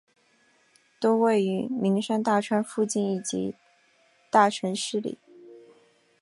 [0.99, 3.53] 多位于名山大川附近以及
[4.31, 5.19] 大城市里。